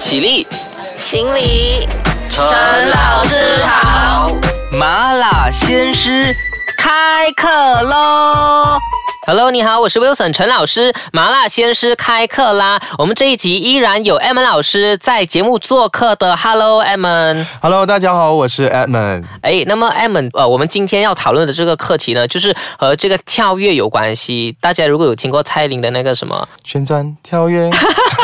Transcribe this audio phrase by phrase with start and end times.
[0.00, 0.46] 起立，
[0.96, 1.86] 行礼，
[2.30, 4.34] 陈老师好。
[4.72, 6.34] 麻辣鲜师
[6.78, 7.46] 开课
[7.82, 8.78] 喽
[9.26, 12.80] ！Hello，你好，我是 Wilson 陈老师，麻辣鲜师开课啦！
[12.96, 16.34] 我们这一集依然有 Emma 老师在节目做客的。
[16.36, 17.46] Hello，Emma。
[17.60, 19.24] Hello，大家好，我是 Edmond。
[19.42, 24.56] 哎，那么 Emma，呃，我们今天要讨论的这个课题呢，就是和这个跳跃有关系。
[24.60, 27.68] 大家如果有听过蔡依林的那个什么，旋转跳跃，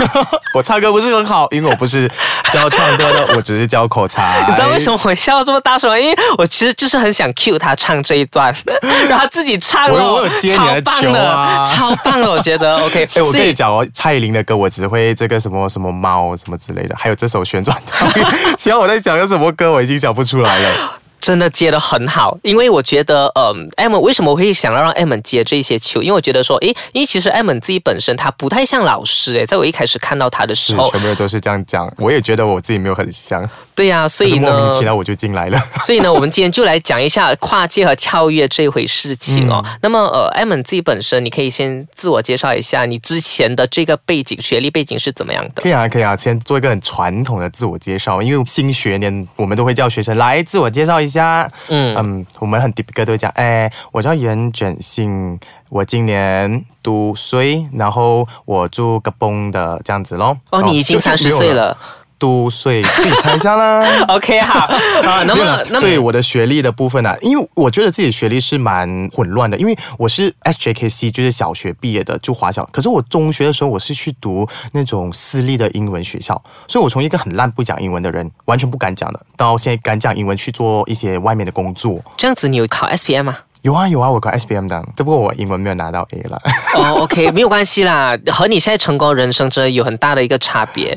[0.54, 2.10] 我唱歌不是很好，因为我不是
[2.50, 4.43] 教唱歌的，我只是教口才。
[4.49, 5.99] 你知道为什么我笑这么大声吗？
[5.99, 8.54] 因为我其实就是很想 cue 他唱这一段，
[9.08, 13.08] 让他自己唱我哦，我有接你的超棒球啊超棒的，我觉得 OK。
[13.14, 18.27] 哎，我跟你讲哦，蔡依林的歌我只会这个什么什么猫什么之类的，还有这首旋转跳跃。
[18.57, 20.71] 其他我在想有什么歌，我已经想不出来了。
[21.20, 26.02] 真的接的很好，因为我觉得，嗯，M 为什么我会想要让 M 接这些球？
[26.02, 35.60] 因为我觉得说，诶，因为其实 M 自己本身他不太像老师，诶，在我一开始看到他的时，候，全部人都是这样讲，我也觉得我自己没有很像，对呀、所以呢莫名，其妙我就进来了。
[35.80, 39.64] 所以呢，我们今天就来讲一下跨界和跳跃这回事情哦。
[39.82, 45.69] 那么，呃，M 自己本身，你可以先自我介绍一下你之前的这个背景、学历背景是怎么样的可？
[45.69, 51.48] 以啊，可以啊，先做一个很传统的自我介绍，因为新学年我们都会叫学生来自我介绍一下。
[51.68, 60.36] 嗯嗯，我们很 typical 都会讲，哎，我叫袁卷信，我今年读岁，然后我住个崩的这样子咯。
[60.50, 61.76] 哦，你已经三十岁了。
[62.19, 64.05] 读岁，自己猜一下啦。
[64.09, 64.61] OK，好，
[65.06, 72.64] 啊，那么，那么，对我的学历的部分呢、啊，因为我觉得自己学历是蛮混乱的，因为我是 SJKC，就是小学毕业的，就华小。
[72.72, 82.03] 可是我中学的时候，我是去读那种私立的英文学校，所以我从一个很烂不讲英文的人，完全不敢讲的，到现在敢讲英文去做一些外面的工作。
[82.17, 83.39] 这样子你有考 SPM 吗？
[83.62, 86.41] 有啊有啊，我考 S P M 的，只不过我英文没有拿到 A 了。
[86.77, 90.97] 哦，OK，没有关系啦，和你现在成功人生真的有很大的一个差别。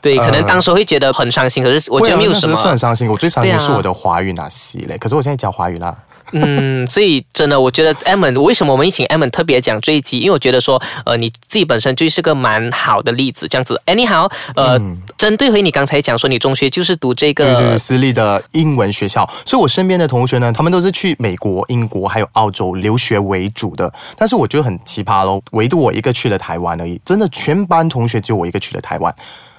[0.00, 5.94] 对，可能当时会觉得很伤心，可是我觉得没有什么是很伤心，我最伤心是我的华语那系嘞，可是我现在教华语啦。
[6.32, 10.18] 嗯，所以真的，我觉得 Emma 为什么我们一请 Emma 特别讲这一集？
[10.18, 13.80] 因为我觉得说，呃，你自己本身就是个蛮好的例子，这样子。
[13.86, 14.78] Anyhow，呃，
[15.16, 23.90] 针对回你刚才讲说，你中学就是读这对对对，个，私立的英文学校，所以我身边的同学呢，他们都是去美国、英国还有澳洲留学为主的。
[24.14, 29.14] 但是我觉得很奇葩咯，唯独我一个去了台湾而已，真的全班同学只有我一个去了台湾。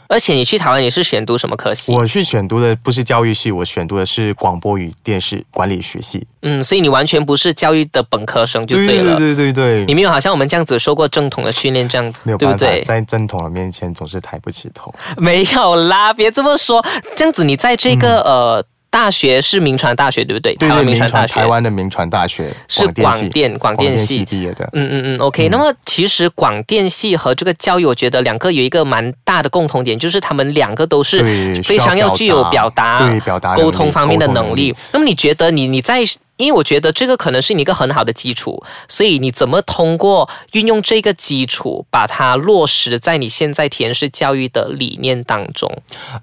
[0.09, 1.93] 而且你去台湾也是选读什么科系？
[1.93, 6.25] 我去选读的不是教育系，我选读的是广播与电视管理学系。
[6.41, 9.15] 嗯，所以你完全不是教育的本科生就对了。
[9.17, 12.83] 对对对对，你没有好像我们这样子受过正统的训练这样，没有对不对？
[12.83, 14.91] 在正统的面前总是抬不起头。
[15.17, 16.83] 没有啦，别这么说。
[17.15, 20.53] 这样子，你在这个、呃大学是民传大学，对不对？
[20.53, 24.67] 嗯对对，台湾民民传传大学台湾的民传大学是广电系广电系毕业的。
[24.73, 31.23] 嗯嗯嗯，OK、那么其实广电系和这个教育，我觉得两个有一个蛮大的共同点，就是他们两个都是
[31.63, 34.75] 非常要具有表达、对表达沟通方面的能力。
[34.91, 36.03] 那么你觉得你你在？
[36.39, 45.69] 因为我觉得这个可能是你一个很好的基础，所以你怎么通过运用这个基础，把它落实在你现在填式教育的理念当中？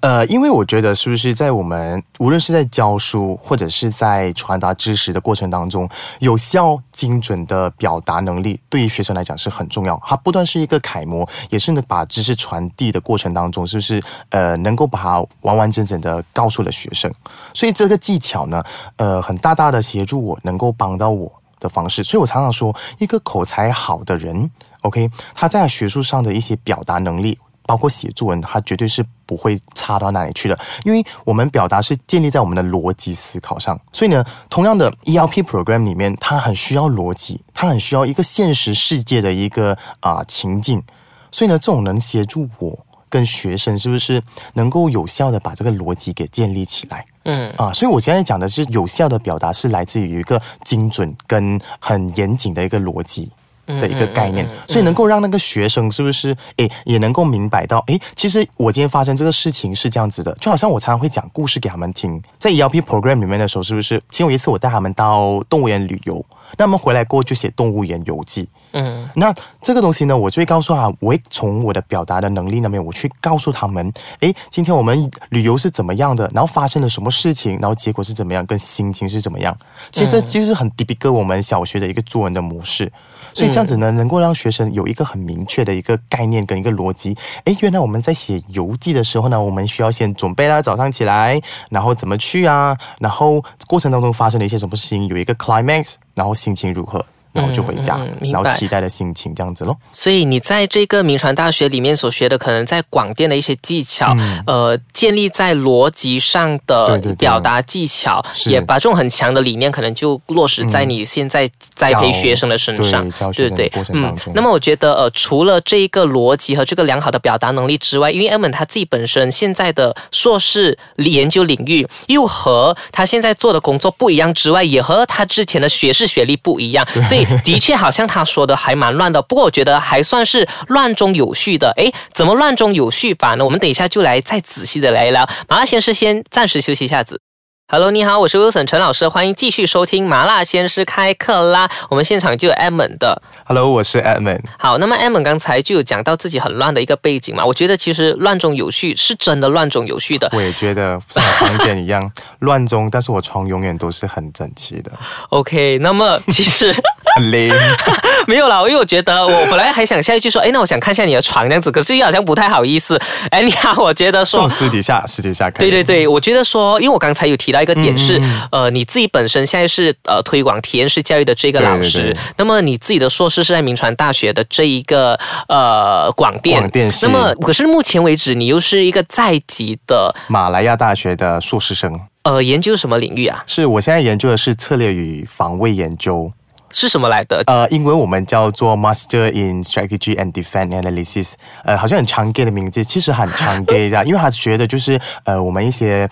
[0.01, 5.87] 呃，因为我觉得是不是在我们无论是在教书或者是在传达知识的过程当中，
[6.19, 10.01] 有效精准的表达能力对于学生来讲是很重要。
[10.03, 17.13] 它不断是一个楷模，也是能把知识传递的过程当中，是不是呃能够把它完完整整的告诉了学生？
[17.53, 18.63] 所以这个技巧呢，
[18.95, 21.31] 呃，很大大的协助我能够帮到我。
[21.59, 24.47] 的方式，所以我常常说，一个口才好的人
[24.83, 27.35] ，OK，他在学术上的一些表达能力，
[27.67, 33.79] 包括写作文，它绝对是不会差到哪里去的，因为我们表达是建立在我们的逻辑思考上。
[33.93, 40.81] 所以呢，同样的 ERP program 里面，它很需要逻辑，它很需要一个现实世界的一个啊、情境。
[41.29, 44.23] 所以呢，这种能协助我跟学生是不是
[44.53, 47.05] 能够有效的把这个逻辑给建立起来？
[47.23, 53.29] 嗯啊，所以我现在讲的是有效的表达是来自于一个精准跟很严谨的一个逻辑。
[53.67, 64.01] 的一个概念，所以能够让那个学生是不是诶也能够明白到诶，其实我今天发生这个事情是这样子的，就好像我常常会讲故事给他们听，在 ELP program 里面的时候，是不是？
[64.09, 66.25] 其中有一次我带他们到动物园旅游，
[66.57, 73.91] 那么回来过后就写动物园游记，嗯那这个东西呢，我就会告诉他，我会从我的表达的能力那边，我去告诉他们，
[74.21, 79.55] 诶，今天我们旅游是怎么样的，然后发生了什么事情，然后结果是怎么样，跟心情是怎么样。
[79.91, 82.91] 其实这就是很 typical 我们小学的一个作文的模式。
[83.33, 87.15] 所以这样子呢，能够让学生有一个很明确的一个概念跟一个逻辑。
[87.45, 91.39] 诶，原来我们在写游记的时候呢，我们需要先准备啦，早上起来，
[91.69, 97.05] 然后怎么去啊，然后过程当中发生了一些什么事情，有一个 climax，然后心情如何。
[97.37, 99.77] 然后就回家，嗯嗯然后期待的心情这样子咯。
[99.91, 107.15] 所以你在这个名传大学里面所学的，可能在广电的一些技巧，呃，建立在逻辑上的嗯对对对。
[107.15, 114.33] 表达技巧，是也把这种很强的理念，可能就落实在你现在栽培学生的身上，对教学生的过程当中。
[114.35, 129.21] 那么我觉得，呃，除了这一个逻辑和这个良好的表达能力之外，因为 Emma 他自己本身现在的硕士研究领域又和他现在做的工作不一样之外，也和他之前的学士学历不一样，所以 的确好像他说的还蛮乱的。
[129.21, 131.73] 不过我觉得还算是乱中有序的。
[131.77, 133.45] 诶，怎么乱中有序法呢？
[133.45, 135.27] 我们等一下就来再仔细的聊一聊。
[135.47, 137.21] 麻辣先生先暂时休息一下子。
[137.69, 141.69] Hello，你好，我是 Wilson 陈老师，欢迎继续收听麻辣鲜师开课啦。
[141.89, 143.21] 我们现场就有 Emma 的。
[143.43, 144.39] Hello，我是 Edmond。
[144.57, 150.29] 好，那么 Emma 刚才就有讲到自己很乱的一个背景嘛，我觉得其实乱中有序是真的乱中有序的。
[150.31, 152.09] 我也觉得像我房间一样
[152.39, 154.89] 乱中，但是我床永远都是很整齐的
[155.27, 156.73] ，OK，那么其实
[157.17, 157.53] 很灵。
[158.27, 162.99] 没有啦，因为我觉得我本来还想下一句说，哎，那我想看一下你的床这样子，可是又好像不太好意思。
[163.31, 164.47] 哎，你好，我觉得说。
[164.49, 165.69] 私底下私底下可以。
[165.69, 168.21] 对对对，我觉得说，因为我刚才有提到一个点是，
[168.51, 175.17] 呃，你自己本身现在是呃推广体验式教育的这个老师，对对对那么你自己的硕士是在民传大学的这一个
[175.47, 183.41] 呃广电，广电系那么可是目前为止，你又是一个在籍的马来亚大学的硕士生，呃研究什么领域啊？
[183.47, 186.33] 是我现在研究的是策略与防卫研究。
[186.71, 187.41] 是什么来的？
[187.47, 191.33] 呃，英文我们叫做 Master in Strategy and Defense Analysis，
[191.63, 196.09] 呃，好像很常 gay 的名字，其实很常 gay 的，因为他学的就是呃我们一些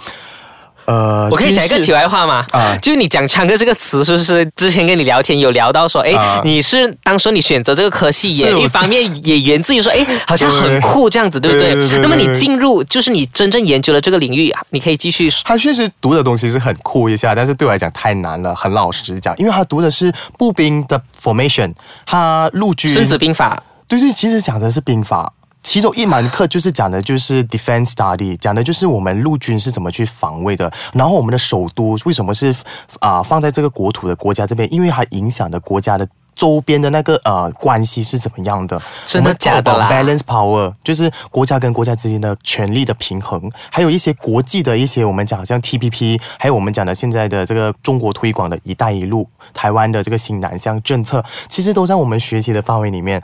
[0.86, 2.46] 呃，我可以讲一个题外话吗？
[2.52, 2.78] 啊。
[2.82, 6.42] 就是你讲“唱歌”这个词，是不是之前跟你聊天有聊到说，哎、啊。
[6.44, 11.74] 你是当时你选择这个科系，也一方面也源自于说，哎，好像很酷这样子，对不对？
[11.74, 15.32] 对对对对那么你进入就是你真正研究了这个领域，你可以继续。
[15.44, 21.74] 他确实读的东西是很酷一下，但是对我来讲太难了，很老实讲，因为他读的是步兵的 formation，
[22.06, 23.62] 他陆军《孙子兵法。
[23.88, 25.32] 对对，其实讲的是兵法。
[25.66, 30.72] 其中一门课就是讲的就是 defense study，讲的就是我们陆军是怎么去防卫的。
[30.94, 32.56] 然后我们的首都为什么是
[33.00, 34.72] 啊、放在这个国土的国家这边？
[34.72, 36.08] 因为它影响的国家的。
[36.36, 38.80] 周边的那个呃关系是怎么样的？
[39.06, 53.24] 真的假的啦 balance power 就是国家跟国家之间的权力的平衡，还有一些国际的一些我们讲像 TPP，还有我们讲的现在的这个中国推广的一带一路，台湾的这个新南向政策，其实都在我们学习的范围里面。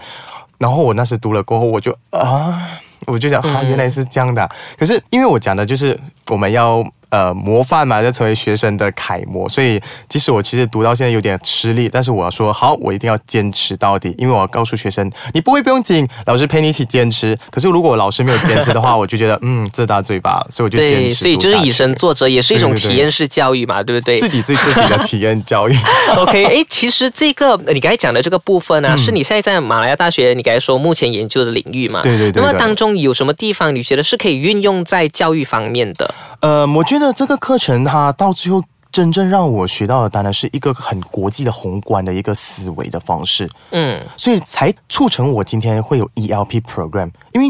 [0.62, 6.00] 然后我那时读了过后，我就啊，我就想啊，原来是这样的啊、可是因为我讲的就是
[6.30, 9.80] 我们要呃模范嘛，要成为学生的楷模，所以
[10.10, 17.38] 即使我其实读到现在有点吃力，但是我要说好，我一定要坚持到底，因为我要告诉学生，你不会不用紧，老师陪你一起坚持。
[17.52, 21.16] 可是如果老师没有坚持的话，我就觉得嗯，自打嘴巴，所以我就坚对，持。
[21.22, 24.20] 所以就是以身作则，也是一种体验式教育嘛，对不对？
[24.22, 25.76] 自己对自己的体验教育。
[26.18, 32.02] OK，哎，其实这个呃你刚才讲的这个部分呢、啊，是你现在在马来亚大学，你刚才说目前研究的领域嘛？
[32.02, 36.14] 对对对对那么当中有什么地方你觉得是可以运用在教育方面的？
[36.42, 43.50] 呃，我觉得这个课程它到最后真正让我学到的，当然是一个很国际的宏观的一个思维的方式。
[43.70, 47.50] 嗯，所以才促成我今天会有 ELP program，因为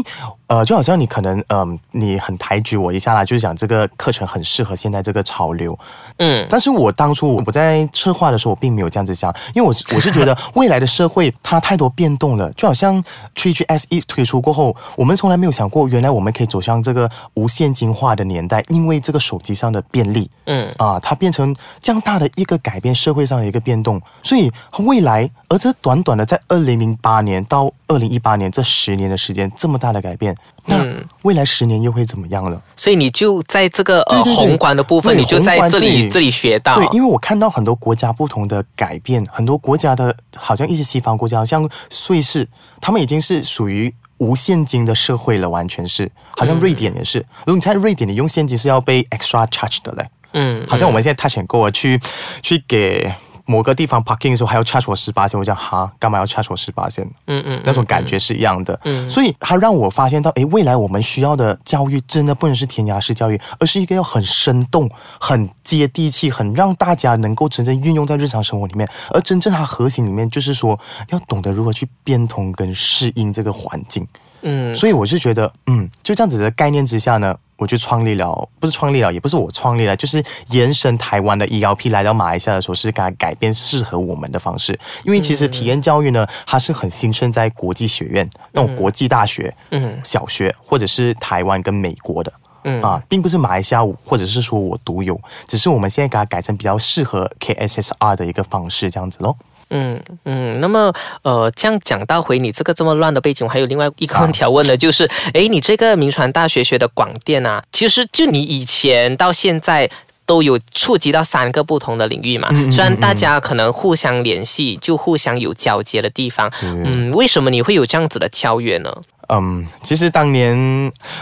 [0.52, 5.78] 呃，就好像你可能嗯、你很抬举我一下啦，就是讲这个课程很适合现在这个潮流，
[6.18, 13.02] 嗯，但是我当初我在策划的时候，我并没有这样子想，因为我是我是觉得未来的社会它太多变动了，就好像
[13.34, 20.70] Tree G S 一推出过后，我们从来没有想过，原来我们可以走向这个无现金化的年代，因为这个手机上的便利，嗯。
[20.76, 30.86] 啊，它变成这样大的一个改变，社会上的一个变动，所以未来，而这短短的在二零零八年到二零一八年这十年的时间，这么大的改变，那
[31.22, 32.62] 未来十年又会怎么样了？
[32.76, 36.76] 所以你就在这个呃宏观的部分，你就在这里这里学到。
[36.76, 41.68] 对，因为我看到很多国家不同的改变，很多国家的，好像一些西方国家，像
[42.08, 42.46] 瑞士，
[42.80, 47.18] 他们已经是属于无现金的社会了，完全是，好像瑞典也是。
[47.44, 52.00] 如果你在瑞典，你用现金是要被 extra charge 的嘞，嗯，好像我们现在 touch and go 啊，去
[52.40, 53.12] 去给。
[53.52, 57.06] 某个地方 parking 的时候还要 charge 我十八线，我讲哈，干嘛要 charge 我十八线？
[57.26, 58.80] 嗯嗯，那种感觉是一样的。
[58.84, 64.88] 嗯，所以它让我发现到，诶，未来我们需要的教育真的不能是填鸭式教育，而是一个要很生动、
[65.20, 68.88] 很接地气、很让大家能够真正运用在日常生活里面。
[69.10, 70.80] 而真正它核心里面就是说，
[71.10, 74.06] 要懂得如何去变通跟适应这个环境。
[74.42, 84.78] 嗯，所以我就觉得，嗯，就这样子的概念之下呢，我就创立了，不是创立了，也不是我创立了，就是延伸台湾的 ELP 来到马来西亚的时候，是给它改变适合我们的方式。
[85.04, 92.32] 因为其实体验教育呢，它是很兴盛在国际学院那种国际大学、嗯小学，或者是台湾跟美国的。
[92.64, 99.36] 嗯啊，并不是马来西亚或者是说我独有，只是我们现在给它改成比较适合 KSSR 的一个方式，这样子咯。
[99.72, 109.90] 嗯嗯，那么呃，这样讲到回你这个这么乱的背景，我还有另外一个问题要问的，就是，诶，你这个民传大学学的广电啊，其实就你以前到现在
[110.24, 112.48] 都有触及到三个不同的领域嘛。
[112.70, 118.94] 虽然大家可能互相联系，就互相有交接的地方，嗯，为什么你会有这样子的跳跃呢？
[119.28, 120.54] 嗯，其实当年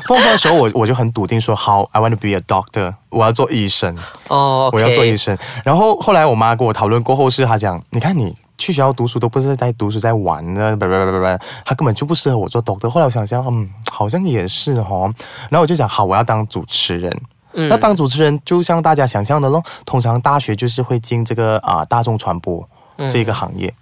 [0.07, 3.97] 凤凰的时候，我我就很笃定说，好，I want to be a doctor，我要做医生。
[4.29, 5.37] 哦，我要做医生。
[5.65, 12.89] 然后后来我妈跟我讨论过后，是她讲，你看你去学校读书都不是在读书，在玩的，不不不不不，她根本就不适合我做 doctor。
[12.89, 15.13] 后来我想想，嗯，好像也是哦。
[15.49, 17.17] 然后我就想，好，我要当主持人。
[17.53, 22.69] 那当主持人就像大家想象的咯，通常大学就是会进这个啊大众传播
[23.09, 23.73] 这个行业。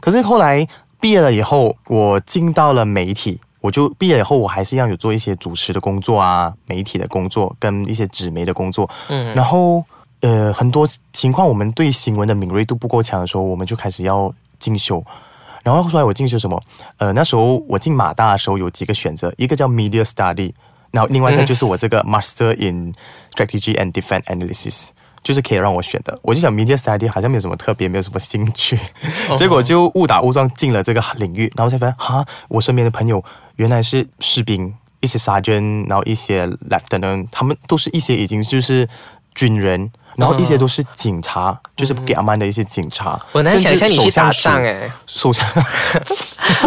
[0.00, 0.66] 可是后来
[1.00, 3.40] 毕业了以后，我进到了媒体。
[3.66, 8.88] 我就毕业以后，我还是一样有做一些主持的工作啊，媒体的工作跟一些纸媒的工作。
[9.08, 9.84] 嗯，然后
[10.20, 15.04] 呃，很多情况我们对新闻的敏锐度不够强的时候，我们就开始要进修。
[15.64, 16.62] 然后后来我进修什么？
[16.98, 20.52] 呃，那时候我进马大的时候有几个选择，一个叫 Media Study，
[20.92, 22.94] 然后另外一个就是我这个 Master in
[23.34, 24.90] Strategy and Defense Analysis。
[25.26, 28.78] 就是可以让我选的，我就想 media study 好像没有什么特别，没有什么兴趣，
[29.36, 33.20] 结果就误打误撞进了这个领域，然后才发现哈，我身边的朋友
[33.56, 38.88] 原来是士兵，一些 sergeant，然后一些 lieutenant，他们都是一些已经就是
[39.34, 43.20] 军人，然后一些都是警察，就是给阿曼的一些警察。
[43.32, 45.44] 我能想象你去打仗哎，手下。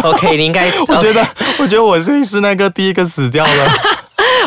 [0.04, 1.26] OK，你应该， 我觉得，
[1.60, 4.00] 我觉得我会是那个第一个死掉了。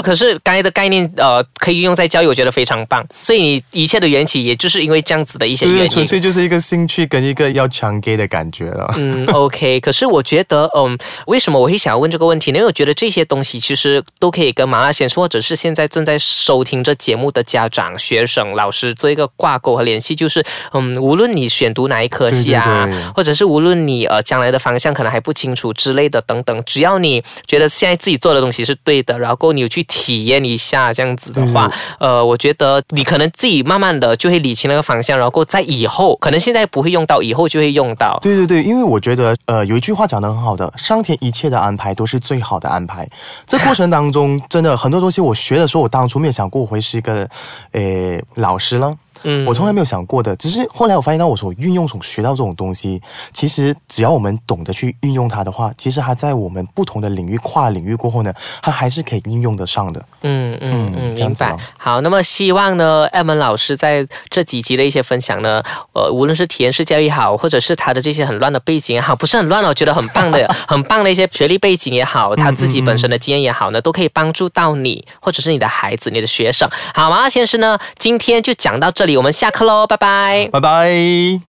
[0.02, 3.06] 可是刚才的概念，呃，可以用在教育，我觉得非常棒。
[3.20, 8.92] 所以你一切的缘起，也就是因为这样子的一些原因，纯粹就是一个兴趣跟一个要强给的感觉了。
[8.96, 9.78] 嗯，OK。
[9.80, 12.58] 可是我觉得，嗯，为什么我会想要问这个问题呢？
[12.58, 20.14] 因为我觉得这些东西其实都可以跟麻辣鲜师，或者是现在正在收听这节目的家长、学生、老师做一个挂钩和联系。
[20.14, 29.86] 就是，嗯，无论你选读哪一科系啊，或者是无论你呃将来的方向可能还不清楚之类的等等，只要你觉得现在自己做的东西是对的，然后你有去。
[29.92, 38.18] 体验一下这样子的话，呃，我觉得你可能自己慢慢的就会理清那个方向，然后在以后可能现在不会用到，以后就会用到。
[38.22, 43.06] 对对对，因为我觉得，呃，有一句话讲的很好的，上天一切的安排都是最好的安排。
[43.46, 47.28] 这过程当中，真的很多东西我学的时候，我当初没有想过我会是一个，
[47.72, 48.94] 呃，老师了。
[49.24, 53.00] 嗯，我从来没有想过的，只是后来我发现到我所运用、所学到这种东西，
[53.32, 60.04] 其实只要我们懂得去运用它的话，其实它在我们不同的领域、跨领域过后呢，它还是可以应用得上的。
[60.22, 61.56] 嗯嗯嗯，明白。
[61.78, 76.68] 好，那么希望呢，艾文老师在这几集的一些分享呢，呃，无论是体验式教育好，或者是他的这些很乱的背景也好，不是很乱，我觉得很棒的、 很棒的一些学历背景也好，他自己本身的经验也好呢，都可以帮助到你，或者是你的孩子、你的学生。
[76.94, 79.16] 好，麻辣先生呢，今天就讲到这里。
[79.16, 81.40] 我们下课喽，拜拜，拜拜。